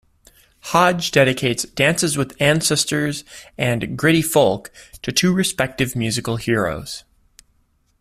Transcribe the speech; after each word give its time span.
Hodge 0.61 1.11
dedicates 1.11 1.61
"Dances 1.61 2.17
with 2.17 2.35
Ancestors" 2.41 3.23
and 3.55 3.95
"Gritty 3.95 4.23
Folk" 4.23 4.71
to 5.03 5.11
two 5.11 5.31
respective 5.31 5.95
musical 5.95 6.37
heroes. 6.37 7.03